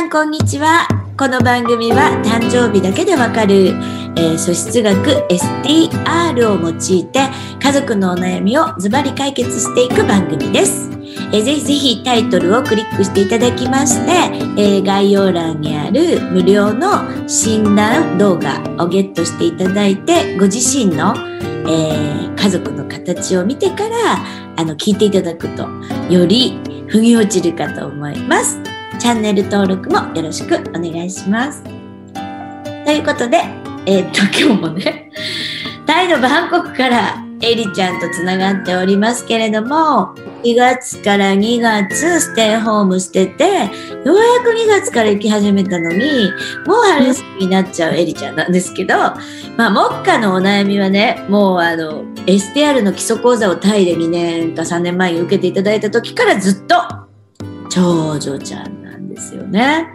[0.00, 3.66] さんこんにちはこの番組は誕生日だけでわかる、
[4.16, 4.96] えー、素質学
[5.28, 7.28] STR を用いて
[7.62, 10.88] 家族のお悩みをズバリ解決していく番組です
[11.32, 14.12] えー、ぜひぜひタイトルをクリックしていただきまして、
[14.56, 21.14] えー、概要欄にある無料の診断動画をゲットしていただいてご自身の、
[21.68, 24.16] え、家族の形を見てから
[24.56, 25.68] あの聞いていただくと
[26.08, 26.58] より
[26.88, 28.79] 腑に落ちるかと思います。
[28.98, 31.62] チャンネル登録もよろしくお願いします。
[32.84, 33.38] ということで、
[33.86, 35.10] えー、っと、 今日もね、
[35.86, 46.30] タイのバンコクからエリちゃんとつながっておりますけれども、2月から2月ステイホームしてて、ようやく2月から行き始めたのに、
[46.66, 48.96] もう春休みになっちゃうエリちゃんなんですけど、
[49.56, 56.74] まあ、目下のお悩みはね、もうあの、STR の基礎講座をタイで2年か3年前に受けていただいた時からずっと、
[57.70, 58.79] 長女ちゃん
[59.20, 59.86] ですよね。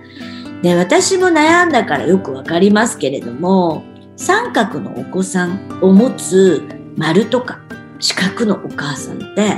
[0.62, 3.84] で、私も悩んだからよくわかりますけれども、
[4.16, 6.64] 三角のお子さんを持つ
[6.96, 7.60] 丸とか
[8.00, 9.58] 四角のお母さんって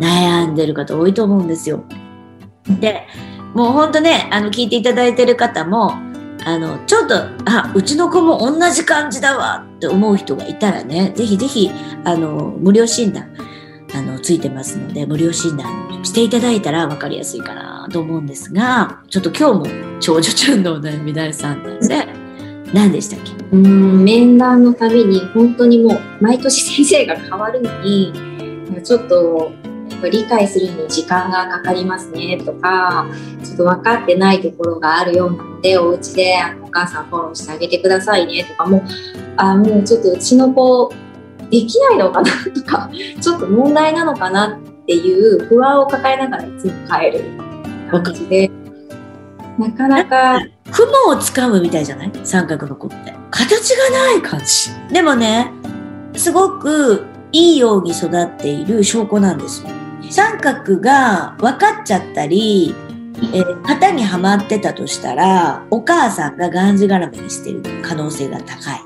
[0.00, 1.84] 悩んでる方多いと思うんですよ。
[2.80, 3.06] で、
[3.54, 5.92] もうほんとね、あの、聞いていただいてる方も、
[6.44, 7.14] あの、ちょっと、
[7.46, 11.70] あ、うちの子も同じ感じだわって思う人がいたらね、ぜひぜひ、
[12.04, 13.34] あの、無料診断、
[13.94, 22.06] あの、ついてますので、無料診断していただいたら分かりやすいかなと思うんですが、ちょっと今日も長女ちゃんのお悩み第3弾で、
[22.72, 23.32] 何でしたっけ？
[23.52, 28.12] うん面談のたびに本当にもう毎年先生が変わるのに
[28.82, 29.52] ちょっと
[30.10, 33.06] 理解するのに時間がかかりますねとか
[33.44, 38.82] ちょっと分かってないところがあるようなのでお家でお母さんフォローしてあげてくださいねとかもう
[39.36, 40.92] あもうちょっとうちの子
[41.50, 47.43] できないのかなとかちょっと問題なのかなっていう不安を抱えながらいつも帰る。
[47.90, 48.50] 感じで
[49.58, 50.40] なかなか。
[50.72, 52.12] 雲をつかむみたいじゃない？
[52.24, 53.14] 三角の子って。
[53.30, 54.70] 形がない感じ。
[54.92, 55.52] でもね
[56.16, 59.68] すごくいいように育っている証拠なんですよ。
[60.10, 62.74] 三角が分かっちゃったり
[63.32, 68.80] えー、型にはまってたとしたらお母さんががんじがらめにしてる可能性が高い、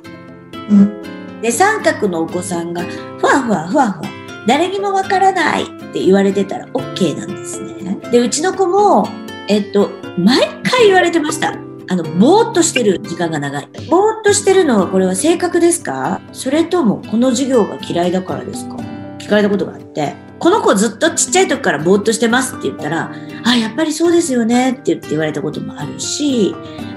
[0.70, 1.40] うん。
[1.40, 4.02] で、三角のお子さんが、ふわふわふわふわ、
[4.46, 7.77] 誰にもわからないって言われてたら OK なんですね。
[8.10, 9.08] で、うちの子も、
[9.48, 11.54] えっと、毎回言われてました。
[11.90, 13.68] あの、ぼーっとしてる時間が長い。
[13.88, 16.20] ぼーっとしてるのはこれは性格ですか？
[16.32, 18.76] それともこの授業が嫌いだからですか？
[19.18, 23.10] 聞かれたことがあって、この子ずっとちっちゃい時からぼーっとしてますって言ったら、
[23.44, 26.54] あ、やっぱりそうですよねって言って言われたこともあるし、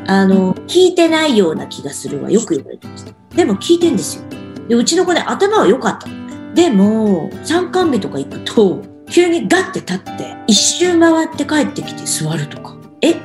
[0.07, 3.13] あの、聞いてないような気がするはよく言われてました。
[3.35, 4.23] でも聞いてんですよ。
[4.67, 6.07] で、うちの子ね、頭は良かった。
[6.53, 12.77] でも、参観日とか行くと、急にガッて立って、一周回って帰ってきて座るとか。
[13.01, 13.15] え？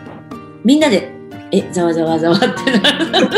[0.64, 1.12] みんなで、
[1.52, 3.28] え、ざわざわざわってなる。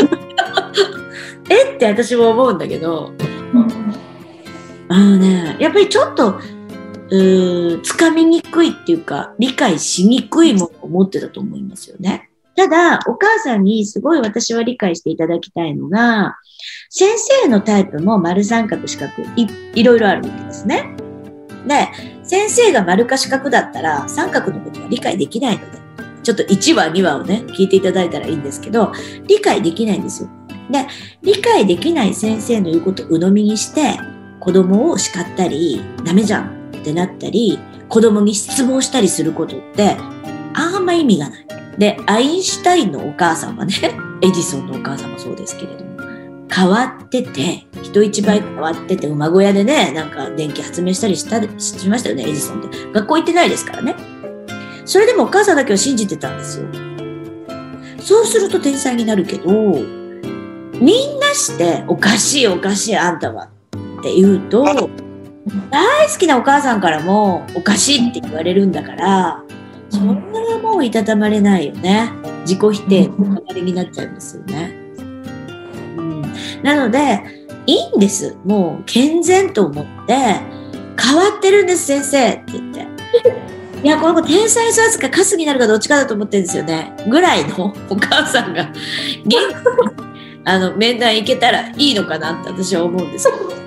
[1.49, 1.75] え？
[1.75, 3.13] って私も思うんだけど、
[4.89, 6.39] あのね、やっぱりちょっと、
[7.11, 12.31] うーつかみにくいっていうか、理解しにくいものを持ってたと思いますよね。
[12.55, 16.35] ただ、お母さんにすごい私は理解していただきたいのが、
[16.89, 17.09] 先
[17.43, 20.95] 生のタイプも丸三角四角いいろいろあるわけですね。
[21.67, 21.87] で、
[22.29, 25.79] 先生が丸か四角だったら三角のことは理解できないので、
[26.21, 28.93] ちょっと1話2話をね、聞いていただいたらいいんですけど、
[29.25, 30.29] 理解できないんですよ。
[30.69, 30.85] で、
[31.23, 33.99] 理解できない先生の言うことを鵜呑みにして、
[34.39, 37.57] 子供を叱ったり、ダメじゃんってなったり、
[37.87, 39.97] 子供に質問したりすることって、
[40.53, 41.47] あんま意味がない。
[41.79, 43.73] で、アインシュタインのお母さんはね、
[44.21, 45.88] エジソンのお母さんもそうですけれども、
[46.51, 52.69] 変わってて、人一倍変わってて、馬小屋でね、なんか電気発明したりしたしましたよね、エジソンって。
[52.93, 53.95] 学校行ってないですからね。
[54.85, 56.65] それでもお母さんだけは信じてたんですよ。
[58.01, 59.51] そうすると天才になるけど、
[60.81, 63.49] みんなしておかしいおかしいあんたは
[63.99, 64.63] って言うと、
[65.69, 69.43] 大好きなお母さんからもおかしいって言われるんだから、
[69.89, 72.11] そんなもういたたまれないよね。
[72.41, 74.78] 自己否定の塊になっちゃうんですよね。
[76.59, 77.21] うん、なので、
[77.65, 78.35] いいんです。
[78.45, 80.15] もう健全と思って、
[81.01, 82.87] 変わってるんです、先生って言って。
[83.83, 86.93] いや、この子天才育つかカスになるかどっちかだと思ってるんですよね。
[87.07, 88.73] ぐらいの お母さんが元
[89.25, 89.41] 気に
[90.43, 93.59] あの面談行けたらいいのかなって私は思うんですけど。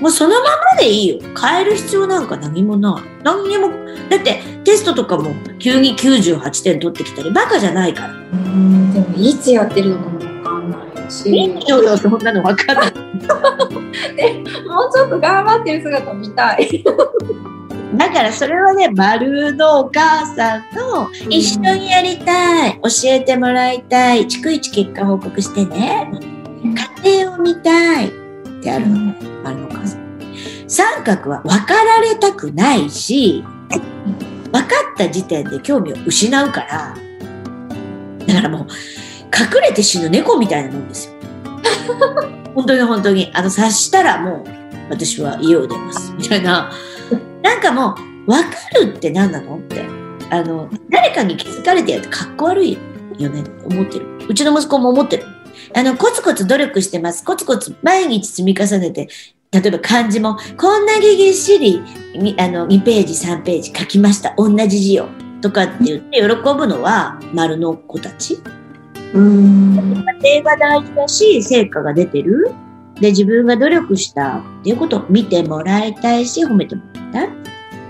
[0.00, 1.18] もうそのままでいいよ。
[1.40, 3.24] 変える必要なんか何もない。
[3.24, 3.70] 何にも、
[4.10, 8.08] だってテストとかも急に98点取ってきたり、バカじゃないから。
[8.10, 10.25] うん、でもいつやってるのかも
[11.10, 11.28] し。
[11.28, 12.92] いいよ、そんなのわかんない。
[14.16, 14.32] で
[14.66, 16.84] もうちょっと頑張ってる姿見たい。
[17.96, 26.10] だからそれはね、丸のお母さんと一緒にやりたい、教えてもらいたい、逐一結果報告してね、
[27.04, 28.10] 家庭を見たいっ
[28.60, 29.14] てあるの、
[29.44, 30.06] 丸のお母さん。
[30.68, 33.80] 三角は分かられたくないし、分
[34.62, 37.05] かった時点で興味を失うから、
[38.26, 38.66] だからもう、
[39.36, 41.14] 隠れて死ぬ猫みたいなもんですよ。
[42.54, 43.30] 本当に本当に。
[43.34, 44.44] あの、察したらもう、
[44.90, 46.12] 私は家を出ます。
[46.16, 46.70] みたいな。
[47.42, 47.94] なんかも
[48.26, 48.50] う、分か
[48.80, 49.84] るって何なのって。
[50.30, 52.78] あの、誰かに気づかれてやってかっこ悪い
[53.18, 54.06] よねって思ってる。
[54.28, 55.24] うちの息子も思ってる。
[55.74, 57.24] あの、コツコツ努力してます。
[57.24, 59.08] コツコツ毎日積み重ねて、
[59.52, 61.82] 例えば漢字も、こんなにぎっしり、
[62.18, 64.34] みあの、2ページ、3ページ書きました。
[64.36, 65.08] 同じ字を。
[65.46, 68.38] とかって言って喜ぶのは、丸の子たち。
[69.14, 70.04] うん。
[70.22, 72.50] 家庭が大事だし、成果が出てる。
[73.00, 77.28] で、自分が努力したっていうことを見てもらいたいし、褒めてもらいたい。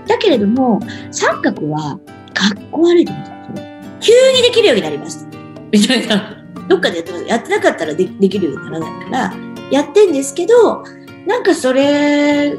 [0.07, 0.79] だけれども、
[1.11, 1.99] 三角は、
[2.33, 3.61] かっこ悪いと思うんで
[4.01, 4.21] すよ。
[4.31, 5.37] 急にできるようになりました。
[5.71, 6.37] みたいな。
[6.67, 7.23] どっかでやってます。
[7.25, 9.33] やってなかったらでできるようにならないから、
[9.71, 10.83] やってんですけど、
[11.25, 12.55] なんかそれ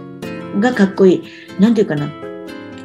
[0.58, 1.60] がかっこいい。
[1.60, 2.10] なんていうかな。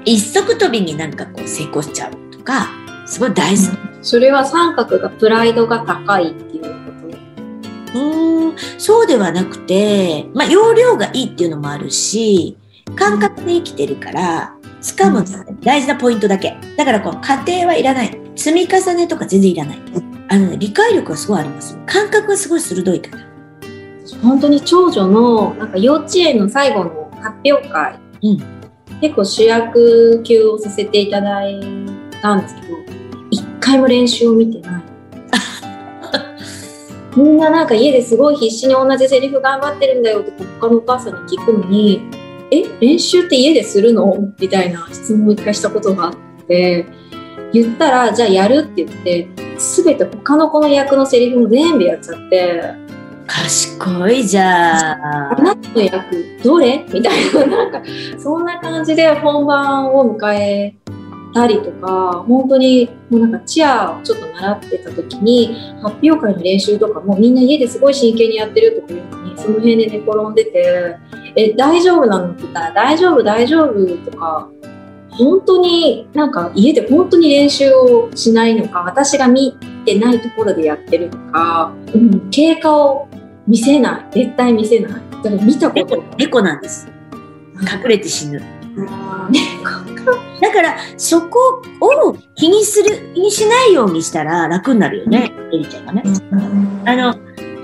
[0.06, 2.70] 一足飛びになんかこう成功しちゃうとか、
[3.06, 3.68] すごい大好き。
[4.02, 6.70] それは三角がプライドが高いっていうこ
[7.94, 8.00] と？
[8.00, 12.58] うーん、そうではなくて、まあ、容量がいいっていうのもあるし、
[12.96, 15.24] 感覚で生きてるから、掴む
[15.62, 16.58] 大事なポイントだけ。
[16.76, 18.20] だからこう、過程はいらない。
[18.36, 19.80] 積み重ねとか全然いらない。
[20.30, 21.82] あのね、理解力はすごいありますよ。
[21.86, 23.24] 感覚がすごい鋭いから。
[24.22, 28.62] 本当に長女のなんか幼稚園の最後の発表会、うん
[29.01, 31.60] 結構主役級をさせていただい
[32.22, 32.68] たんですけど
[33.31, 34.84] 一回も練習を見てない
[37.18, 42.01] みんななんか家ですごい必死に同じセリフ頑張ってるんだよって他のお母さんに聞くのに
[42.51, 46.13] 「え練習って家でするの?」みたいな質問を一回したことがあっ
[46.48, 46.86] て
[47.51, 52.83] 言ったら「じゃあやる」って言って全て他の子の役のセリフも全部やっちゃって。
[53.28, 55.42] 賢いじゃああ。
[55.42, 57.81] なたの役どれみたいな、なんか、
[58.18, 60.75] そんな感じで本番を迎え
[61.34, 70.98] たりとか、本当に、もうなんかチアをちょっと習ってた時に、発表会の練習とかもみんな家ですごい真剣にやってるとかいうのに、その辺で寝転んでて、
[71.36, 74.50] え、大丈夫なのって言ったら、大丈夫、大丈夫とか、
[75.18, 83.07] 本当になんか家で本当に練習をしないのか、私が見てないところでやってるのか、うん、経過を
[83.48, 84.13] 見せない。
[84.13, 84.92] 絶対見せない。
[84.92, 86.88] だから見たこと猫猫なんです。
[87.62, 88.42] 隠れて死ぬ。
[90.42, 96.04] だから、そこを気にする、気にしないようにしたら楽になるよね、エリちゃんがね。
[96.86, 97.15] あの、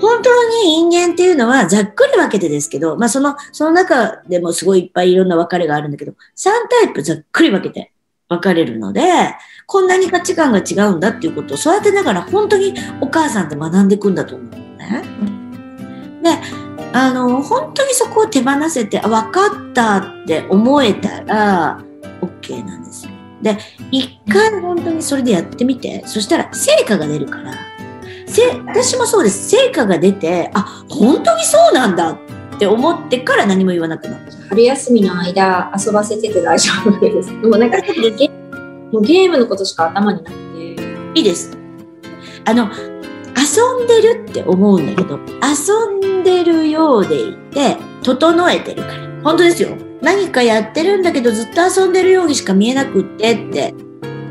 [0.02, 7.92] 本当に人間っていうのはざっくり分けてですけど、まあその、その中でもすごいいっぱいいろんな分かれがあるんだけど、3タイプざっくり分けて
[8.30, 9.02] 分かれるので、
[9.66, 15.04] こんなに価値観が違うんだっていうことを育てながら本当にお母さんって学んでいくんだと思うのね。
[16.24, 16.30] で、
[16.94, 21.84] あの、本当にそこを手放せて、あ、分かったって思えたら、
[22.22, 23.12] OK なんですよ。
[23.42, 23.58] で、
[23.92, 27.54] 一回本当にそれでやってみて、そしたら成果が出るから、
[28.30, 29.50] せ私もそうです。
[29.50, 32.18] 成果が出て、あ、本当にそうなんだっ
[32.60, 34.32] て思ってから何も言わなくなる。
[34.50, 37.30] 春休みの間遊ばせてて大丈夫です。
[37.30, 38.30] で もなんかゲ
[38.92, 40.50] もうゲームのことしか頭になくて。
[41.16, 41.58] いいです。
[42.46, 42.70] あの、
[43.36, 48.94] 遊んでるって思うんだけど、遊んでるようでいて、整えてるから。
[49.24, 49.70] 本当ですよ。
[50.02, 53.74] 何かやってるんだけど、ずっと遊んでるようにしか見えなくってって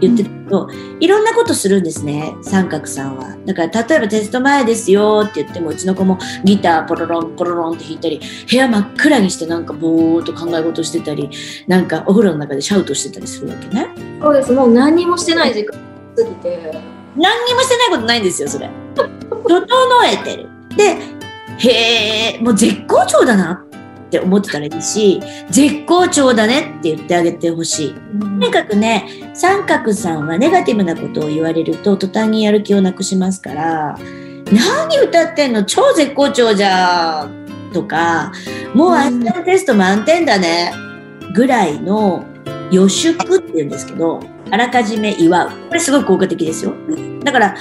[0.00, 0.68] 言ってたけど、
[1.00, 3.36] いろんなことするんですね、三角さんは。
[3.46, 11.30] だから、例えばテスト前ですよって言っても、うちの子もギターポロロンポロロンって弾いたり、部屋真っ暗にしてなんかぼーっと考え事してたり、
[11.66, 13.88] なんかお風呂の中でシャウトしてたりするわけね。
[14.20, 14.52] そうです。
[14.52, 15.78] もう何にもしてない時間
[16.16, 16.98] 過ぎて。
[17.16, 18.70] 何にもしてないことないんですよ、それ。
[18.94, 19.66] 整
[20.06, 20.48] えてる。
[20.76, 20.96] で、
[21.58, 23.64] へえ、もう絶好調だな
[24.08, 27.94] って思ってたらいいし、絶好調だねって言ってあげてほしい。
[28.18, 33.98] とにかくね、三角さんはネガティブなことを言われると途端にやる気をなくしますから、
[34.50, 35.64] 何歌ってんの？
[35.64, 38.32] 超絶好調じゃんとか、
[38.74, 40.72] もう明日のテスト満点だね
[41.34, 42.24] ぐらいの
[42.70, 45.50] 予祝って言うんですけど、あらかじめ祝う。
[45.68, 46.72] これすごい効果的ですよ。
[47.22, 47.56] だから、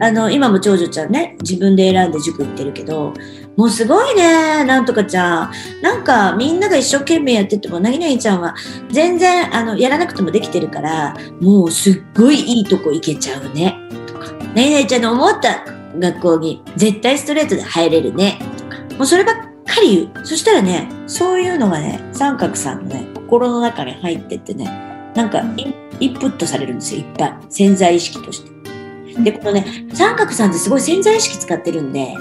[0.00, 3.14] あの、今も長女ちゃんね、自分で選んで塾行ってるけど、
[3.56, 5.52] もうすごいね、なんとかちゃん。
[5.82, 8.54] なんかみんなが一生懸命やってても、なぎなぎちゃんは
[8.90, 13.78] 全然、あの、やらなくてもできてるから、もうすっごいいいとこ行けちゃうね。
[14.06, 15.64] とか、なぎなぎちゃんの思った
[15.98, 18.38] 学校に絶対ストレートで入れるね。
[18.58, 20.26] とか、もうそればっかかり言う。
[20.26, 24.66] そしたらね、そういうのがね、三角さんのね、心の中に入ってってね、
[25.14, 25.42] なんか
[26.00, 27.34] インプットされるんですよ、いっぱい。
[27.48, 28.52] 潜在意識として。
[29.22, 32.14] で、このね、三角さんってすごい潜在意識使ってるんで、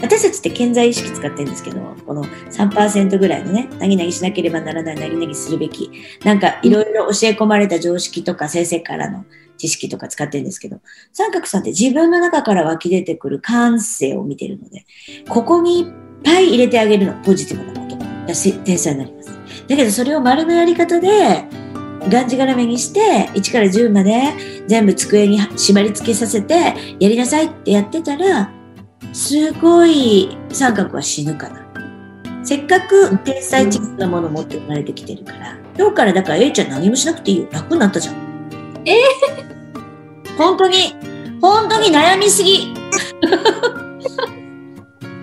[0.00, 5.90] 私たちって潜在意識使ってるんですけど、この3%ぐらいのね、なぎなぎしなければならない、なぎなぎするべき、
[6.24, 9.24] なんかいろいろ教え込まれた常識とか先生からの
[9.56, 10.80] 知識とか使ってるんですけど、
[11.12, 14.84] 三角さんって自分の中から湧き出てくる感性を見てるので、
[15.28, 15.92] ここにいっ
[16.24, 17.98] ぱい入れてあげるの、ポジティブなこと。
[18.64, 19.30] 天才になります。
[19.68, 21.44] だけどそれを丸のやり方で、
[22.08, 24.12] がんじがらめにして1から10まで
[24.66, 28.50] 全部机に縛り付けさせてやりなさいってやってたら
[29.12, 31.66] すごい三角は死ぬかな。
[32.44, 37.48] せっかく天才的なものを持って生まれてきてるから、今日からだから A ちゃん何もしなくていいよ。
[37.50, 38.14] 楽になったじゃん。
[38.84, 38.94] え？
[40.24, 40.94] ー、本当に、
[41.40, 42.74] 本当に悩みすぎ。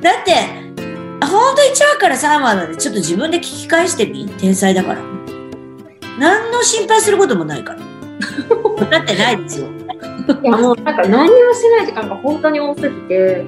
[0.02, 0.36] だって、
[1.26, 4.30] 本当1話から3話なんでちょっと自分で聞き返してみ？
[4.38, 5.02] 天才だから。
[6.20, 7.80] 何の心配することもないから。
[8.56, 9.68] 分かってないですよ。
[9.68, 13.46] いやもうなんか何もしてない時間が本当に多すぎて、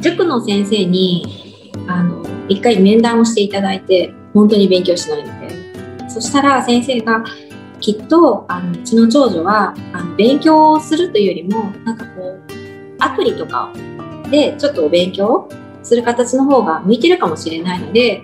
[0.00, 5.52] 塾の先生にあの一回面談をしていただいて、本当に勉強しないので。
[6.08, 7.24] そしたら先生が
[7.80, 12.52] きっとあのうちの長女はあの勉強をするというよりも、なんかこう
[12.98, 13.72] アプリとか
[14.30, 15.48] でちょっとお勉強
[15.82, 18.22] する形の方が向いてるかもしれないので、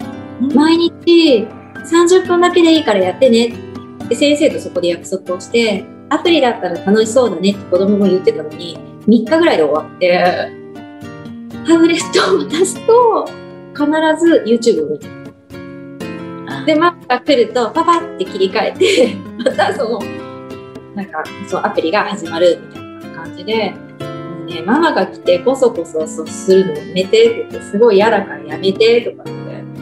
[0.55, 3.69] 毎日30分だけでいいからやってね。
[4.05, 10.51] って先生とそこで約束をしてアプリだったら楽しそうだねって子供も言ってたのに3日ぐらいで終わって
[11.69, 13.27] タブレットを渡すと
[13.75, 13.87] 必
[14.19, 20.01] ず YouTube を見てるでママが来るとパパって切り替えて またその
[20.95, 23.75] なんかそうアプリが始まるみたいな感じで。
[24.49, 29.33] ねママが来てこそこそそうするのやめてって言ってすごい嫌だからやめてとかって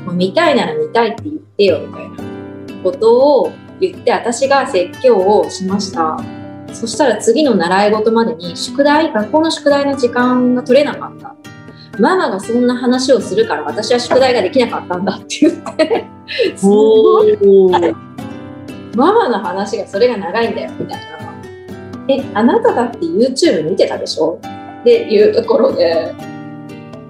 [0.05, 2.17] もう見たいなら見たいって言ってよみたいな
[2.83, 6.19] ことを言って私が説教をしました。
[6.73, 11.35] そしたら次の習い事までに宿題学校の宿題の時間が取れなかった
[11.99, 16.05] ママがそんな話をするから私は宿題ができなかったんだって言って
[16.57, 17.37] すごい
[18.95, 21.07] ママの話がそれが長いんだよみたいな
[22.09, 24.39] えあなただって YouTube 見てたでしょ？
[24.81, 26.15] っていうところで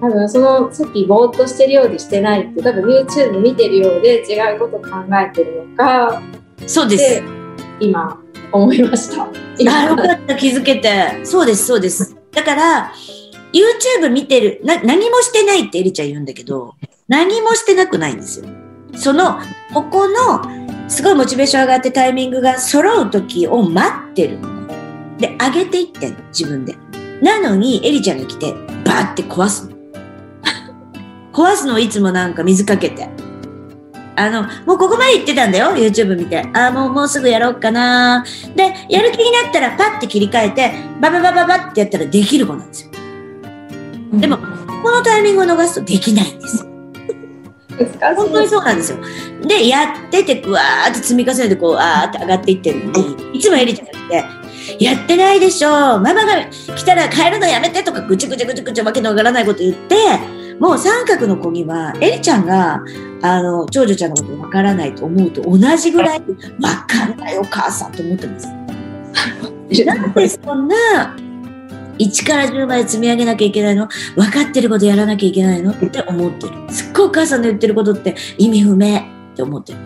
[0.01, 6.23] 多分そのさっきぼーっとしてるようでしてないって多分 YouTube 見てるようで違うことを考えてるのか
[6.67, 7.23] そうです。
[7.81, 8.19] 今
[8.53, 9.25] 思いました。
[9.25, 10.91] あ、よかった、気づけて。
[11.25, 12.17] そうです、そうです。
[12.33, 12.93] だから、
[13.53, 16.75] YouTube 見てる、な、何もしてないってエリちゃん言うんだけど、
[17.09, 18.47] 何もしてなくないんですよ。
[18.95, 19.39] その、
[19.73, 24.39] ここの、すごいモチベーション上がってタイミングが揃う時を待ってる。
[25.19, 26.77] で、上げていってん、自分で。
[27.23, 28.53] なのに、エリちゃんが来て、
[28.85, 29.77] バーって壊すの。
[31.33, 33.09] 壊すのをいつもなんか水かけて。
[34.19, 36.47] あの、もうここまで行ってたんだよ、YouTube 見て。
[36.55, 38.25] ああ、もう、もうすぐやろうかな。
[38.55, 42.91] で、やる気になったらパッて切り替えて、バババババってやったらできる子なんですよ。
[44.13, 44.39] でも、
[44.83, 46.77] このタイミングを逃すとできないんですよ。
[48.01, 48.99] 難本当にそうなんですよ。
[49.47, 55.69] で、やってて、ぐわーって積み重ねて、こう、あーって上がっていってるのに、いつもエリちゃんが来て、やってないでしょ
[56.01, 59.97] ママが来たら帰るのやめてとか、ぐちゃぐちゃぐちゃぐちゃわけのわからないこと言って、
[60.59, 62.83] もう三角の子には、エリちゃんが、
[63.23, 66.21] あの、長女ちゃんのことわからないと思うと同じぐらい、
[66.61, 68.49] わかんないお母さんと思ってます。
[69.85, 71.17] なんでそんな、
[71.99, 73.89] 1から10まで積み上げなきゃいけないの？
[74.17, 75.73] 分かってることやらなきゃいけないの？
[75.73, 76.53] って思ってる。
[76.71, 79.03] すっごいお母さんの言ってることって意味不明っ
[79.37, 79.79] て思ってる。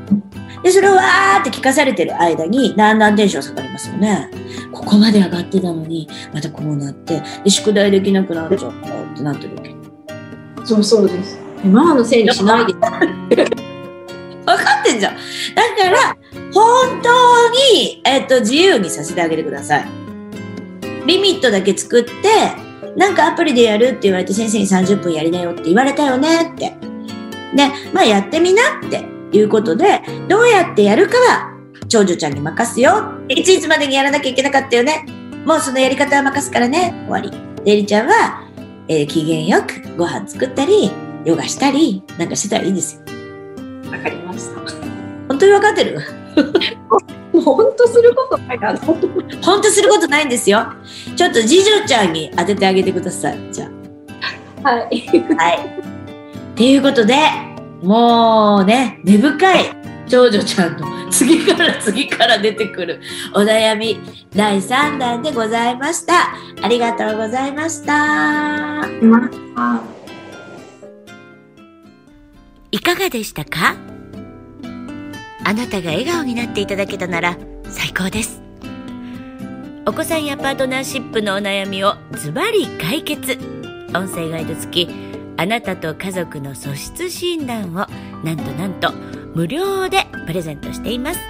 [0.62, 4.31] で、それをわーって聞かされてる間に、だんだんテンション下がりますよね。
[4.73, 9.75] ここまで上がってたのに、またこうなって、で、宿題できなくなっちゃったってなってるわけ。
[10.64, 11.38] そうそうです。
[11.64, 12.75] ママのせいにしないで。
[14.45, 15.14] 分かってんじゃん。
[15.14, 16.17] だから、
[16.52, 20.00] 本当に、えっと、自由にさせてあげてください。
[21.11, 22.12] リミットだけ作って、
[22.97, 26.75] なんかアプリでやるって言われて先生に30分やりなよって言われたよねって。
[27.55, 29.05] で、まあやってみなって
[29.37, 31.52] いうことで、どうやってやるかは
[31.88, 33.14] 長女ちゃんに任すよ。
[33.29, 35.05] いついつまでにやらなきゃいけなかったよね。
[35.45, 36.95] もうそのやり方は任すからね。
[37.09, 37.31] 終わり。
[37.64, 38.49] で、エリちゃんは、
[38.88, 40.90] えー機嫌よくご飯作ったり、
[41.25, 43.90] ヨガしたり、なんかしてたらいいんですよ。
[43.90, 44.61] わかりました。
[45.29, 46.20] 本当に分かってる？
[47.32, 48.76] もう本当することないな。
[48.76, 50.66] 本当することないんですよ。
[51.16, 53.38] ちょっと次女ちゃんに当ててあげてください。
[53.52, 53.68] じゃ
[54.62, 55.02] はい。
[55.38, 55.42] あ。
[55.42, 55.58] はい。
[55.58, 57.16] っていうことで、
[57.82, 59.64] もうね、根深い
[60.08, 63.00] 長女ちゃんの次から次から出てくる
[63.34, 63.99] お悩み
[64.34, 66.34] 第3弾でございました。
[66.62, 67.92] ありがとうございました。
[69.02, 69.80] まあ
[72.72, 73.75] いかがでしたか？
[75.50, 78.40] あなたが笑顔になっていただけたなら最高です。
[79.85, 83.37] お子さんやパートナーシップのお悩みをズバリ解決。
[83.92, 84.88] 音声ガイド付き、
[85.37, 87.88] あなたと家族の素質診断を
[88.25, 88.92] なんとなんと
[89.35, 91.21] 無料でプレゼントしています。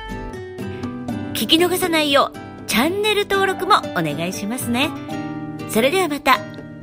[1.33, 4.91] 聞き逃さないようチャンネル登録もお願いしますね。
[5.71, 6.41] それではまた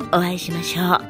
[0.07, 1.06] お会いしましょう。